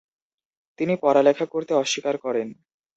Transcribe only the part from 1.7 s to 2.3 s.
অস্বীকার